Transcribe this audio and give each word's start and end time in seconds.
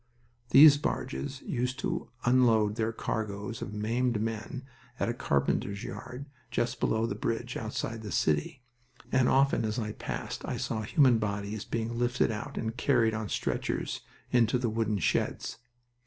These 0.49 0.77
barges 0.79 1.43
used 1.43 1.77
to 1.81 2.09
unload 2.25 2.73
their 2.75 2.91
cargoes 2.91 3.61
of 3.61 3.71
maimed 3.71 4.19
men 4.19 4.65
at 4.99 5.09
a 5.09 5.13
carpenter's 5.13 5.83
yard 5.83 6.25
just 6.49 6.79
below 6.79 7.05
the 7.05 7.13
bridge, 7.13 7.55
outside 7.55 8.01
the 8.01 8.11
city, 8.11 8.63
and 9.11 9.29
often 9.29 9.63
as 9.63 9.77
I 9.77 9.91
passed 9.91 10.43
I 10.43 10.57
saw 10.57 10.81
human 10.81 11.19
bodies 11.19 11.65
being 11.65 11.99
lifted 11.99 12.31
out 12.31 12.57
and 12.57 12.75
carried 12.75 13.13
on 13.13 13.29
stretchers 13.29 14.01
into 14.31 14.57
the 14.57 14.71
wooden 14.71 14.97
sheds. 14.97 15.59